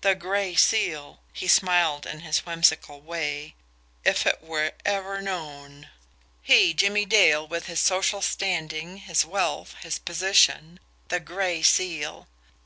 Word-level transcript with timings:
The 0.00 0.14
Gray 0.14 0.54
Seal! 0.54 1.20
He 1.34 1.46
smiled 1.46 2.06
in 2.06 2.20
his 2.20 2.46
whimsical 2.46 3.02
way. 3.02 3.54
If 4.02 4.26
it 4.26 4.40
were 4.42 4.72
ever 4.86 5.20
known! 5.20 5.90
He, 6.40 6.72
Jimmie 6.72 7.04
Dale, 7.04 7.46
with 7.46 7.66
his 7.66 7.78
social 7.78 8.22
standing, 8.22 8.96
his 8.96 9.26
wealth, 9.26 9.74
his 9.82 9.98
position 9.98 10.80
the 11.08 11.20
Gray 11.20 11.60
Seal! 11.62 12.28